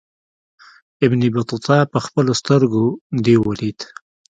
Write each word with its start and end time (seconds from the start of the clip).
ابن 1.05 1.19
بطوطه 1.33 1.77
پخپلو 1.93 2.33
سترګو 2.41 2.83
دېو 3.23 3.39
ولید. 3.49 3.79